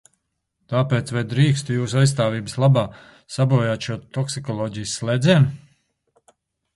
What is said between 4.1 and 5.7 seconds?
toksikoloģijas slēdzienu?